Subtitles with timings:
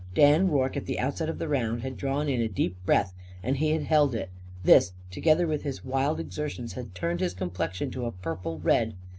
[0.15, 3.13] Dan Rorke, at the outset of the round, had drawn in a deep breath;
[3.43, 4.31] and he had held it.
[4.63, 8.95] This, together with his wild exertions, had turned his complexion to a purple red.